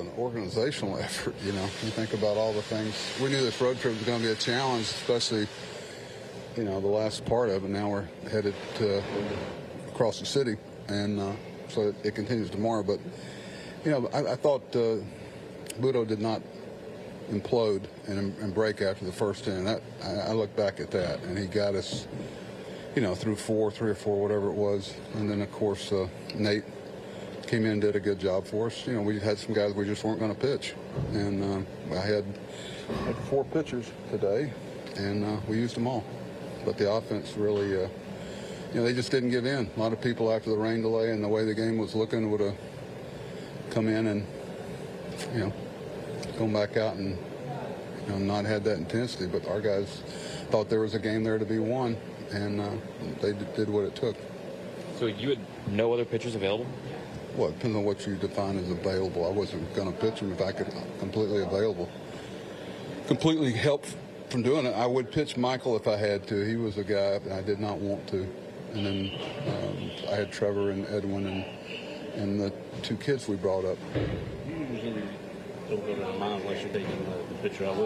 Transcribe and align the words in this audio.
An 0.00 0.10
organizational 0.18 0.98
effort, 0.98 1.34
you 1.44 1.52
know. 1.52 1.62
You 1.62 1.90
think 1.90 2.12
about 2.14 2.36
all 2.36 2.52
the 2.52 2.62
things. 2.62 2.94
We 3.20 3.28
knew 3.28 3.40
this 3.42 3.60
road 3.60 3.78
trip 3.80 3.94
was 3.94 4.04
going 4.04 4.20
to 4.20 4.26
be 4.26 4.32
a 4.32 4.36
challenge, 4.36 4.84
especially 4.84 5.48
you 6.58 6.64
know, 6.64 6.80
the 6.80 6.88
last 6.88 7.24
part 7.24 7.50
of 7.50 7.64
it. 7.64 7.70
Now 7.70 7.88
we're 7.88 8.08
headed 8.30 8.54
to 8.76 9.02
across 9.86 10.18
the 10.18 10.26
city, 10.26 10.56
and 10.88 11.20
uh, 11.20 11.32
so 11.68 11.82
it, 11.82 11.96
it, 12.02 12.14
continues 12.16 12.50
tomorrow. 12.50 12.82
But 12.82 12.98
you 13.84 13.92
know, 13.92 14.08
I, 14.12 14.32
I 14.32 14.36
thought 14.36 14.62
uh, 14.74 14.96
Budo 15.80 16.06
did 16.06 16.20
not 16.20 16.42
implode 17.30 17.84
and, 18.06 18.36
and, 18.38 18.54
break 18.54 18.80
after 18.82 19.04
the 19.04 19.12
first 19.12 19.46
inning. 19.46 19.64
That 19.64 19.82
I, 20.02 20.30
I, 20.30 20.32
look 20.32 20.54
back 20.56 20.80
at 20.80 20.90
that, 20.90 21.22
and 21.22 21.38
he 21.38 21.46
got 21.46 21.76
us, 21.76 22.08
you 22.96 23.02
know, 23.02 23.14
through 23.14 23.36
four, 23.36 23.70
three 23.70 23.90
or 23.90 23.94
four, 23.94 24.20
whatever 24.20 24.48
it 24.48 24.54
was, 24.54 24.94
and 25.14 25.30
then 25.30 25.40
of 25.42 25.52
course 25.52 25.92
uh, 25.92 26.08
Nate 26.34 26.64
came 27.48 27.64
in 27.64 27.72
and 27.72 27.80
did 27.80 27.96
a 27.96 28.00
good 28.00 28.20
job 28.20 28.46
for 28.46 28.68
us. 28.68 28.86
You 28.86 28.94
know, 28.94 29.02
we 29.02 29.18
had 29.18 29.38
some 29.38 29.54
guys 29.54 29.74
we 29.74 29.84
just 29.84 30.04
weren't 30.04 30.20
going 30.20 30.34
to 30.34 30.40
pitch, 30.40 30.74
and 31.12 31.42
uh, 31.42 31.96
I 31.96 32.00
had, 32.00 32.24
had 33.04 33.16
four 33.28 33.44
pitchers 33.44 33.90
today, 34.10 34.52
and 34.96 35.24
uh, 35.24 35.36
we 35.48 35.56
used 35.56 35.74
them 35.74 35.86
all 35.86 36.04
but 36.64 36.76
the 36.76 36.90
offense 36.90 37.34
really, 37.34 37.74
uh, 37.74 37.88
you 38.72 38.74
know, 38.74 38.84
they 38.84 38.92
just 38.92 39.10
didn't 39.10 39.30
give 39.30 39.46
in. 39.46 39.70
A 39.74 39.80
lot 39.80 39.94
of 39.94 40.02
people 40.02 40.30
after 40.30 40.50
the 40.50 40.56
rain 40.56 40.82
delay 40.82 41.10
and 41.12 41.24
the 41.24 41.28
way 41.28 41.44
the 41.44 41.54
game 41.54 41.78
was 41.78 41.94
looking 41.94 42.30
would 42.30 42.40
have 42.40 42.54
come 43.70 43.88
in 43.88 44.06
and, 44.06 44.26
you 45.32 45.40
know, 45.40 45.52
gone 46.36 46.52
back 46.52 46.76
out 46.76 46.96
and 46.96 47.16
you 48.06 48.12
know, 48.12 48.18
not 48.18 48.44
had 48.44 48.64
that 48.64 48.76
intensity. 48.76 49.26
But 49.26 49.46
our 49.46 49.62
guys 49.62 50.02
thought 50.50 50.68
there 50.68 50.80
was 50.80 50.94
a 50.94 50.98
game 50.98 51.24
there 51.24 51.38
to 51.38 51.46
be 51.46 51.58
won, 51.58 51.96
and 52.32 52.60
uh, 52.60 52.70
they 53.22 53.32
did 53.56 53.70
what 53.70 53.84
it 53.84 53.94
took. 53.94 54.16
So 54.98 55.06
you 55.06 55.30
had 55.30 55.47
no 55.70 55.92
other 55.92 56.04
pitchers 56.04 56.34
available? 56.34 56.66
Well, 57.36 57.48
it 57.48 57.54
depends 57.54 57.76
on 57.76 57.84
what 57.84 58.06
you 58.06 58.16
define 58.16 58.58
as 58.58 58.70
available. 58.70 59.26
I 59.26 59.30
wasn't 59.30 59.72
going 59.74 59.92
to 59.92 59.98
pitch 59.98 60.20
him 60.20 60.32
if 60.32 60.40
I 60.40 60.52
could 60.52 60.72
completely 60.98 61.42
available. 61.42 61.88
Completely 63.06 63.52
help 63.52 63.86
from 64.28 64.42
doing 64.42 64.66
it. 64.66 64.74
I 64.74 64.86
would 64.86 65.10
pitch 65.10 65.36
Michael 65.36 65.76
if 65.76 65.86
I 65.86 65.96
had 65.96 66.26
to. 66.28 66.44
He 66.44 66.56
was 66.56 66.78
a 66.78 66.84
guy 66.84 67.20
I 67.32 67.42
did 67.42 67.60
not 67.60 67.78
want 67.78 68.06
to. 68.08 68.28
And 68.74 68.84
then 68.84 69.12
um, 69.46 69.90
I 70.10 70.16
had 70.16 70.32
Trevor 70.32 70.70
and 70.70 70.86
Edwin 70.86 71.26
and 71.26 71.44
and 72.18 72.40
the 72.40 72.52
two 72.82 72.96
kids 72.96 73.28
we 73.28 73.36
brought 73.36 73.64
up. 73.64 73.78
You 74.46 74.56
usually 74.72 75.02
don't 75.68 75.86
go 75.86 75.94
to 75.94 76.00
the 76.00 76.18
mound 76.18 76.42
unless 76.42 76.62
you're 76.62 76.72
taking 76.72 77.04
the, 77.04 77.34
the 77.34 77.48
pitcher 77.48 77.66
out. 77.66 77.76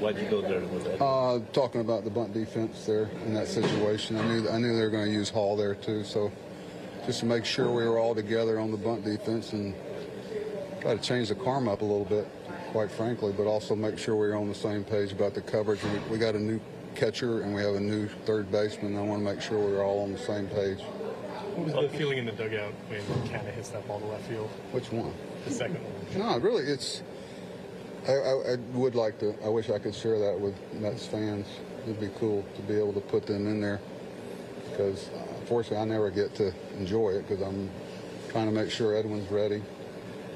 Why'd 0.00 0.18
you 0.18 0.28
go 0.28 0.40
there 0.40 0.60
with 0.60 0.84
that? 0.84 1.02
Uh, 1.02 1.40
talking 1.52 1.82
about 1.82 2.04
the 2.04 2.10
bunt 2.10 2.32
defense 2.32 2.86
there 2.86 3.10
in 3.26 3.34
that 3.34 3.48
situation. 3.48 4.16
I 4.16 4.26
knew 4.26 4.48
I 4.48 4.58
knew 4.58 4.74
they 4.74 4.80
were 4.82 4.90
going 4.90 5.06
to 5.06 5.12
use 5.12 5.28
Hall 5.28 5.56
there 5.56 5.74
too. 5.74 6.04
So 6.04 6.32
just 7.06 7.20
to 7.20 7.26
make 7.26 7.44
sure 7.44 7.70
we 7.70 7.86
were 7.86 7.98
all 7.98 8.14
together 8.14 8.58
on 8.58 8.70
the 8.70 8.76
bunt 8.76 9.04
defense 9.04 9.52
and 9.52 9.74
try 10.80 10.96
to 10.96 11.02
change 11.02 11.28
the 11.28 11.34
karma 11.34 11.72
up 11.72 11.82
a 11.82 11.84
little 11.84 12.04
bit 12.04 12.28
quite 12.72 12.90
frankly, 12.90 13.32
but 13.36 13.44
also 13.44 13.76
make 13.76 13.98
sure 13.98 14.16
we're 14.16 14.34
on 14.34 14.48
the 14.48 14.54
same 14.54 14.82
page 14.82 15.12
about 15.12 15.34
the 15.34 15.42
coverage. 15.42 15.80
We, 15.84 16.12
we 16.12 16.18
got 16.18 16.34
a 16.34 16.38
new 16.38 16.58
catcher 16.94 17.42
and 17.42 17.54
we 17.54 17.62
have 17.62 17.74
a 17.74 17.80
new 17.80 18.08
third 18.24 18.50
baseman. 18.50 18.96
I 18.96 19.02
want 19.02 19.24
to 19.24 19.32
make 19.32 19.42
sure 19.42 19.58
we're 19.58 19.84
all 19.84 20.02
on 20.02 20.12
the 20.12 20.18
same 20.18 20.48
page. 20.48 20.80
What 21.54 21.66
was 21.66 21.92
the 21.92 21.98
feeling 21.98 22.16
in 22.16 22.24
the 22.24 22.32
dugout 22.32 22.72
when 22.88 23.00
Canha 23.28 23.52
hits 23.52 23.68
that 23.70 23.86
ball 23.86 24.00
to 24.00 24.06
left 24.06 24.24
field? 24.24 24.48
Which 24.72 24.90
one? 24.90 25.12
The 25.44 25.50
second 25.50 25.76
one. 25.76 26.18
No, 26.18 26.38
really, 26.38 26.64
it's. 26.64 27.02
I, 28.08 28.12
I, 28.12 28.52
I, 28.52 28.56
would 28.72 28.94
like 28.94 29.18
to. 29.20 29.34
I 29.44 29.48
wish 29.48 29.68
I 29.68 29.78
could 29.78 29.94
share 29.94 30.18
that 30.18 30.40
with 30.40 30.54
Mets 30.72 31.06
fans. 31.06 31.46
It'd 31.84 32.00
be 32.00 32.10
cool 32.18 32.44
to 32.56 32.62
be 32.62 32.74
able 32.74 32.94
to 32.94 33.00
put 33.00 33.26
them 33.26 33.46
in 33.46 33.60
there 33.60 33.80
because, 34.70 35.10
unfortunately, 35.42 35.78
I 35.78 35.84
never 35.84 36.10
get 36.10 36.34
to 36.36 36.54
enjoy 36.78 37.10
it 37.10 37.28
because 37.28 37.42
I'm 37.42 37.68
trying 38.30 38.46
to 38.46 38.52
make 38.52 38.70
sure 38.70 38.96
Edwin's 38.96 39.30
ready, 39.30 39.62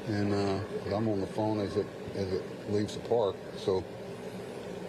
and 0.08 0.34
uh, 0.34 0.94
I'm 0.94 1.08
on 1.08 1.20
the 1.20 1.26
phone 1.28 1.60
as 1.60 1.76
it 1.76 1.86
as 2.16 2.32
it 2.32 2.42
leaves 2.72 2.94
the 2.94 3.00
park. 3.08 3.36
So, 3.56 3.84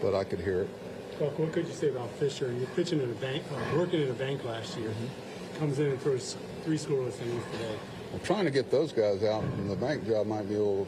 but 0.02 0.16
I 0.16 0.24
could 0.24 0.40
hear 0.40 0.62
it. 0.62 1.20
Buck, 1.20 1.38
what 1.40 1.52
could 1.52 1.68
you 1.68 1.74
say 1.74 1.90
about 1.90 2.10
Fisher? 2.12 2.52
You're 2.52 2.68
pitching 2.70 3.02
in 3.02 3.10
a 3.10 3.16
bank, 3.16 3.44
uh, 3.52 3.78
working 3.78 4.02
in 4.02 4.10
a 4.10 4.14
bank 4.14 4.44
last 4.44 4.78
year. 4.78 4.90
Mm-hmm. 4.90 5.60
Comes 5.60 5.80
in 5.80 5.88
and 5.88 6.02
throws 6.02 6.36
three 6.64 6.78
scoreless 6.78 7.20
innings 7.22 7.44
today. 7.52 7.76
Well, 8.12 8.22
trying 8.24 8.46
to 8.46 8.52
get 8.52 8.70
those 8.70 8.92
guys 8.92 9.24
out 9.24 9.44
in 9.44 9.68
the 9.68 9.76
bank 9.76 10.06
job 10.06 10.28
might 10.28 10.48
be 10.48 10.56
a 10.56 10.60
little. 10.60 10.88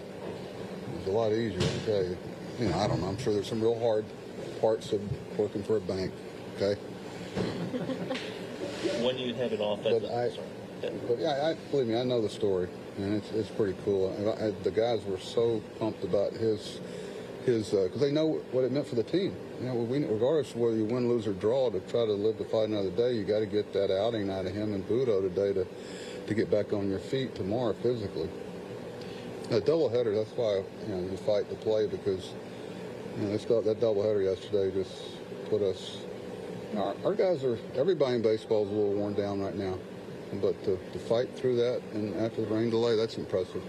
It's 0.98 1.08
a 1.08 1.12
lot 1.12 1.32
easier, 1.32 1.62
I 1.62 1.86
tell 1.86 2.04
you. 2.04 2.18
You 2.60 2.70
know, 2.70 2.78
I 2.78 2.88
don't 2.88 3.02
know. 3.02 3.08
I'm 3.08 3.18
sure 3.18 3.34
there's 3.34 3.48
some 3.48 3.62
real 3.62 3.80
hard 3.80 4.06
parts 4.60 4.92
of 4.92 5.02
working 5.38 5.64
for 5.64 5.78
a 5.78 5.82
bank. 5.82 6.12
Okay. 6.58 6.80
when 9.04 9.18
you 9.18 9.34
headed 9.34 9.62
off, 9.62 9.80
but 9.84 10.06
I, 10.06 10.32
but 11.08 11.20
yeah, 11.20 11.54
I, 11.54 11.72
believe 11.72 11.88
me, 11.88 12.00
I 12.00 12.04
know 12.04 12.22
the 12.22 12.30
story 12.30 12.70
and 13.04 13.16
it's, 13.16 13.32
it's 13.32 13.50
pretty 13.50 13.76
cool. 13.86 14.14
I, 14.40 14.52
the 14.64 14.72
guys 14.72 15.04
were 15.06 15.20
so 15.20 15.62
pumped 15.80 16.04
about 16.04 16.34
his 16.34 16.80
his 17.46 17.70
because 17.70 18.02
uh, 18.02 18.06
they 18.06 18.12
know 18.12 18.42
what 18.52 18.66
it 18.66 18.72
meant 18.72 18.88
for 18.88 18.96
the 18.96 19.04
team. 19.04 19.36
You 19.60 19.68
know, 19.68 19.76
we, 19.76 20.00
regardless 20.00 20.52
of 20.52 20.58
whether 20.58 20.76
you 20.76 20.86
win, 20.86 21.08
lose, 21.08 21.26
or 21.26 21.34
draw, 21.34 21.70
to 21.70 21.80
try 21.82 22.06
to 22.06 22.12
live 22.12 22.38
to 22.38 22.44
fight 22.46 22.68
another 22.68 22.92
day, 22.92 23.14
you 23.14 23.24
got 23.24 23.40
to 23.40 23.46
get 23.46 23.72
that 23.74 23.92
outing 23.92 24.30
out 24.30 24.46
of 24.46 24.54
him 24.54 24.74
and 24.74 24.88
Budo 24.88 25.22
today 25.22 25.54
to 25.54 25.66
to 26.28 26.34
get 26.36 26.52
back 26.52 26.74
on 26.74 26.90
your 26.90 27.00
feet 27.00 27.34
tomorrow 27.34 27.74
physically. 27.82 28.30
A 29.50 29.62
doubleheader, 29.62 30.14
that's 30.14 30.36
why 30.38 30.62
you 30.88 30.96
know 30.96 31.10
you 31.10 31.18
fight 31.18 31.50
to 31.50 31.56
play 31.56 31.88
because 31.88 32.32
you 33.18 33.28
know 33.28 33.38
that 33.38 33.80
doubleheader 33.80 34.24
yesterday 34.24 34.72
just 34.72 34.94
put 35.50 35.62
us. 35.62 35.98
Our, 36.78 36.96
our 37.04 37.14
guys 37.14 37.44
are 37.44 37.58
everybody 37.76 38.16
in 38.16 38.22
baseball 38.22 38.66
is 38.66 38.72
a 38.72 38.74
little 38.74 38.94
worn 38.94 39.14
down 39.14 39.42
right 39.42 39.56
now. 39.56 39.78
But 40.42 40.64
to, 40.66 40.78
to 40.94 41.00
fight 41.00 41.36
through 41.36 41.56
that 41.56 41.82
and 41.94 42.16
after 42.18 42.42
the 42.42 42.54
rain 42.54 42.70
delay, 42.70 42.96
that's 42.96 43.18
impressive. 43.18 43.64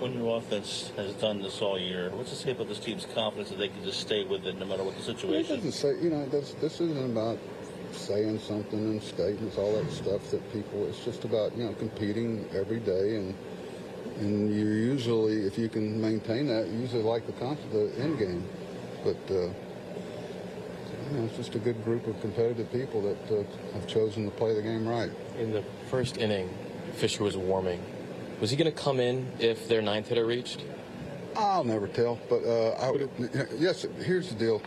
When 0.00 0.12
your 0.12 0.38
offense 0.38 0.90
has 0.96 1.12
done 1.14 1.40
this 1.40 1.62
all 1.62 1.78
year, 1.78 2.10
what's 2.10 2.30
to 2.30 2.36
say 2.36 2.50
about 2.50 2.68
this 2.68 2.80
team's 2.80 3.06
confidence 3.14 3.50
that 3.50 3.58
they 3.58 3.68
can 3.68 3.84
just 3.84 4.00
stay 4.00 4.24
with 4.24 4.44
it 4.44 4.58
no 4.58 4.66
matter 4.66 4.82
what 4.82 4.96
the 4.96 5.02
situation? 5.02 5.52
It 5.52 5.56
doesn't 5.56 5.72
say, 5.72 6.02
you 6.02 6.10
know, 6.10 6.26
this, 6.26 6.54
this 6.60 6.80
isn't 6.80 7.12
about 7.12 7.38
saying 7.92 8.40
something 8.40 8.78
and 8.78 9.00
statements, 9.00 9.56
all 9.56 9.72
that 9.72 9.88
stuff 9.92 10.30
that 10.32 10.52
people, 10.52 10.84
it's 10.86 11.04
just 11.04 11.24
about, 11.24 11.56
you 11.56 11.64
know, 11.64 11.72
competing 11.74 12.44
every 12.52 12.80
day 12.80 13.16
and 13.16 13.34
and 14.16 14.54
you 14.54 14.66
usually, 14.66 15.44
if 15.44 15.58
you 15.58 15.68
can 15.68 16.00
maintain 16.00 16.46
that, 16.46 16.68
you 16.68 16.78
usually 16.78 17.02
like 17.02 17.26
the, 17.26 17.32
the 17.72 17.92
end 17.98 18.16
game. 18.16 18.44
But 19.02 19.34
uh, 19.34 19.48
know, 21.14 21.24
it's 21.24 21.36
just 21.36 21.54
a 21.54 21.58
good 21.58 21.82
group 21.84 22.06
of 22.06 22.20
competitive 22.20 22.70
people 22.72 23.02
that 23.02 23.30
uh, 23.30 23.44
have 23.74 23.86
chosen 23.86 24.24
to 24.24 24.30
play 24.30 24.54
the 24.54 24.62
game 24.62 24.86
right. 24.86 25.10
In 25.38 25.52
the 25.52 25.62
first 25.90 26.18
inning, 26.18 26.48
Fisher 26.94 27.24
was 27.24 27.36
warming. 27.36 27.82
Was 28.40 28.50
he 28.50 28.56
going 28.56 28.70
to 28.70 28.76
come 28.76 29.00
in 29.00 29.30
if 29.38 29.68
their 29.68 29.82
ninth 29.82 30.08
hitter 30.08 30.26
reached? 30.26 30.64
I'll 31.36 31.64
never 31.64 31.88
tell, 31.88 32.18
but 32.28 32.44
uh, 32.44 32.70
I, 32.80 33.08
yes. 33.58 33.86
Here's 34.04 34.28
the 34.28 34.34
deal. 34.36 34.62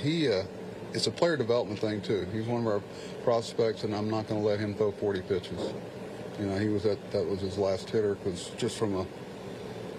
He, 0.00 0.28
uh, 0.28 0.44
it's 0.92 1.06
a 1.06 1.10
player 1.10 1.36
development 1.36 1.80
thing 1.80 2.00
too. 2.00 2.26
He's 2.32 2.46
one 2.46 2.60
of 2.60 2.66
our 2.66 2.82
prospects, 3.24 3.84
and 3.84 3.94
I'm 3.94 4.08
not 4.08 4.28
going 4.28 4.40
to 4.40 4.46
let 4.46 4.60
him 4.60 4.74
throw 4.74 4.92
40 4.92 5.22
pitches. 5.22 5.72
You 6.38 6.46
know, 6.46 6.58
he 6.58 6.68
was 6.68 6.86
at 6.86 6.98
that 7.12 7.26
was 7.26 7.40
his 7.40 7.58
last 7.58 7.90
hitter 7.90 8.14
because 8.14 8.50
just 8.56 8.78
from 8.78 8.96
a 8.96 9.06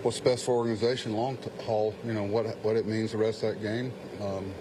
what's 0.01 0.19
best 0.19 0.45
for 0.45 0.55
organization 0.55 1.13
long 1.13 1.37
haul, 1.63 1.93
you 2.05 2.13
know 2.13 2.23
what 2.23 2.57
what 2.63 2.75
it 2.75 2.85
means 2.85 3.11
the 3.11 3.17
rest 3.17 3.43
of 3.43 3.53
that 3.53 3.61
game. 3.61 3.93
Um, 4.21 4.53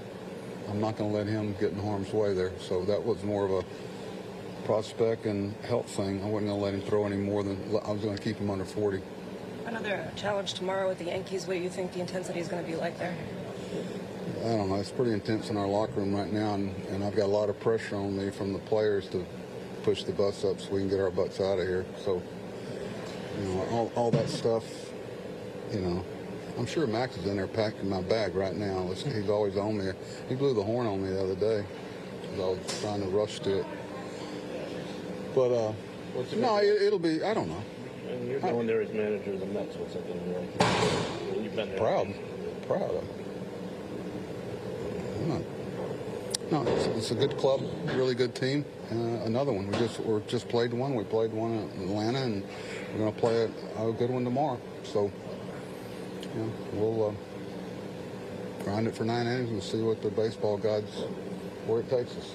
I'm 0.68 0.80
not 0.80 0.96
going 0.96 1.10
to 1.10 1.16
let 1.16 1.26
him 1.26 1.54
get 1.60 1.72
in 1.72 1.78
harm's 1.78 2.12
way 2.12 2.34
there. 2.34 2.52
So 2.58 2.84
that 2.84 3.04
was 3.04 3.22
more 3.22 3.44
of 3.44 3.50
a 3.50 3.64
prospect 4.64 5.26
and 5.26 5.54
health 5.64 5.90
thing. 5.90 6.22
I 6.22 6.26
wasn't 6.26 6.50
going 6.50 6.58
to 6.58 6.64
let 6.64 6.74
him 6.74 6.82
throw 6.82 7.06
any 7.06 7.16
more 7.16 7.42
than 7.42 7.58
I 7.84 7.90
was 7.90 8.00
going 8.02 8.16
to 8.16 8.22
keep 8.22 8.36
him 8.36 8.50
under 8.50 8.64
40. 8.64 9.02
Another 9.66 10.10
challenge 10.16 10.54
tomorrow 10.54 10.88
with 10.88 10.98
the 10.98 11.06
Yankees. 11.06 11.46
What 11.46 11.54
do 11.54 11.60
you 11.60 11.70
think 11.70 11.92
the 11.92 12.00
intensity 12.00 12.40
is 12.40 12.48
going 12.48 12.64
to 12.64 12.70
be 12.70 12.76
like 12.76 12.98
there? 12.98 13.14
I 14.40 14.56
don't 14.56 14.68
know. 14.68 14.76
It's 14.76 14.90
pretty 14.90 15.12
intense 15.12 15.50
in 15.50 15.56
our 15.56 15.68
locker 15.68 16.00
room 16.00 16.14
right 16.14 16.32
now, 16.32 16.54
and, 16.54 16.74
and 16.86 17.04
I've 17.04 17.14
got 17.14 17.26
a 17.26 17.34
lot 17.34 17.48
of 17.48 17.58
pressure 17.60 17.96
on 17.96 18.16
me 18.16 18.30
from 18.30 18.52
the 18.52 18.58
players 18.58 19.08
to 19.10 19.24
push 19.82 20.04
the 20.04 20.12
bus 20.12 20.44
up 20.44 20.60
so 20.60 20.70
we 20.70 20.80
can 20.80 20.88
get 20.88 21.00
our 21.00 21.10
butts 21.10 21.40
out 21.40 21.58
of 21.58 21.66
here. 21.66 21.84
So, 22.04 22.22
you 23.38 23.44
know, 23.44 23.66
all, 23.70 23.92
all 23.94 24.10
that 24.10 24.28
stuff, 24.28 24.64
you 25.72 25.80
know, 25.80 26.04
I'm 26.58 26.66
sure 26.66 26.86
Max 26.86 27.16
is 27.16 27.26
in 27.26 27.36
there 27.36 27.46
packing 27.46 27.88
my 27.88 28.02
bag 28.02 28.34
right 28.34 28.54
now. 28.54 28.88
He's 28.94 29.28
always 29.30 29.56
on 29.56 29.78
there. 29.78 29.96
He 30.28 30.34
blew 30.34 30.54
the 30.54 30.62
horn 30.62 30.86
on 30.86 31.02
me 31.02 31.10
the 31.10 31.22
other 31.22 31.34
day 31.34 31.64
because 32.20 32.38
I 32.40 32.48
was 32.48 32.80
trying 32.80 33.00
to 33.00 33.08
rush 33.08 33.38
to 33.40 33.60
it. 33.60 33.66
But 35.34 35.50
uh, 35.50 35.72
no, 36.36 36.58
it, 36.58 36.92
will 36.92 36.98
be. 36.98 37.24
I 37.24 37.32
don't 37.32 37.48
know. 37.48 37.62
And 38.08 38.28
you're 38.28 38.40
going 38.40 38.66
there 38.66 38.82
as 38.82 38.92
manager 38.92 39.32
of 39.32 39.40
the 39.40 39.46
Mets. 39.46 39.76
What's 39.76 39.94
that 39.94 40.06
going 40.06 40.20
to 40.20 41.40
You've 41.42 41.56
been 41.56 41.70
there. 41.70 41.78
proud, 41.78 42.14
proud 42.66 42.90
of. 42.90 43.04
I'm 45.20 45.28
not- 45.28 45.42
No, 46.50 46.62
it's, 46.70 46.86
it's 46.86 47.10
a 47.12 47.14
good 47.14 47.38
club, 47.38 47.62
really 47.94 48.14
good 48.14 48.34
team. 48.34 48.66
Uh, 48.90 48.94
another 49.24 49.52
one. 49.52 49.66
We 49.68 49.78
just 49.78 50.00
we 50.00 50.20
just 50.26 50.48
played 50.48 50.74
one. 50.74 50.94
We 50.94 51.04
played 51.04 51.32
one 51.32 51.52
in 51.52 51.82
Atlanta, 51.84 52.18
and 52.18 52.44
we're 52.92 52.98
going 52.98 53.14
to 53.14 53.18
play 53.20 53.50
a, 53.78 53.88
a 53.88 53.92
good 53.94 54.10
one 54.10 54.24
tomorrow. 54.24 54.60
So, 54.84 55.10
you 56.34 56.42
know, 56.42 56.52
we'll 56.72 57.08
uh, 57.08 58.64
grind 58.64 58.86
it 58.86 58.94
for 58.94 59.04
nine 59.04 59.26
innings 59.26 59.50
and 59.50 59.62
see 59.62 59.82
what 59.82 60.02
the 60.02 60.10
baseball 60.10 60.56
gods 60.56 60.90
where 61.66 61.80
it 61.80 61.90
takes 61.90 62.16
us. 62.16 62.34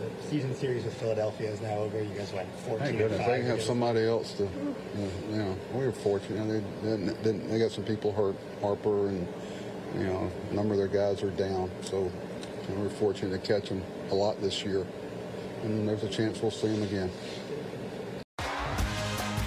The 0.00 0.28
season 0.28 0.54
series 0.54 0.84
with 0.84 0.94
Philadelphia 0.94 1.50
is 1.50 1.60
now 1.60 1.78
over. 1.78 2.02
You 2.02 2.14
guys 2.14 2.32
went 2.32 2.48
14 2.60 2.78
Thank 2.78 2.98
goodness. 2.98 3.26
They 3.26 3.42
have 3.42 3.60
somebody 3.60 4.06
else 4.06 4.32
to, 4.34 4.44
you 4.44 5.36
know, 5.36 5.56
we 5.74 5.84
were 5.84 5.92
fortunate. 5.92 6.64
They, 6.82 6.96
they, 6.96 7.12
they, 7.12 7.38
they 7.38 7.58
got 7.58 7.70
some 7.70 7.84
people 7.84 8.12
hurt, 8.12 8.36
Harper, 8.62 9.08
and, 9.08 9.28
you 9.98 10.04
know, 10.04 10.30
a 10.50 10.54
number 10.54 10.72
of 10.72 10.78
their 10.78 10.88
guys 10.88 11.22
are 11.22 11.30
down. 11.30 11.70
So 11.82 12.10
you 12.68 12.74
know, 12.74 12.82
we're 12.82 12.88
fortunate 12.88 13.42
to 13.42 13.46
catch 13.46 13.68
them 13.68 13.82
a 14.10 14.14
lot 14.14 14.40
this 14.40 14.64
year. 14.64 14.86
And 15.64 15.86
there's 15.86 16.04
a 16.04 16.08
chance 16.08 16.40
we'll 16.40 16.50
see 16.50 16.68
them 16.68 16.82
again. 16.82 17.10